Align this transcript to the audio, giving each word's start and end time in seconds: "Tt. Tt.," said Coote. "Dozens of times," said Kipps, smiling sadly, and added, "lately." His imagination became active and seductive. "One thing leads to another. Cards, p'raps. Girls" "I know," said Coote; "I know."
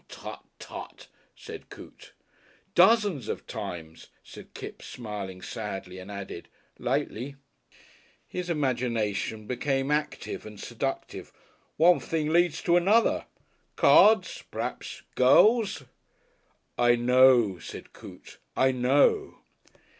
"Tt. 0.09 0.39
Tt.," 0.57 1.07
said 1.35 1.69
Coote. 1.69 2.13
"Dozens 2.73 3.27
of 3.27 3.45
times," 3.45 4.07
said 4.23 4.55
Kipps, 4.55 4.87
smiling 4.87 5.43
sadly, 5.43 5.99
and 5.99 6.09
added, 6.09 6.47
"lately." 6.79 7.35
His 8.27 8.49
imagination 8.49 9.45
became 9.45 9.91
active 9.91 10.43
and 10.43 10.59
seductive. 10.59 11.31
"One 11.77 11.99
thing 11.99 12.33
leads 12.33 12.63
to 12.63 12.77
another. 12.77 13.25
Cards, 13.75 14.43
p'raps. 14.51 15.03
Girls" 15.13 15.83
"I 16.79 16.95
know," 16.95 17.59
said 17.59 17.93
Coote; 17.93 18.39
"I 18.57 18.71
know." 18.71 19.35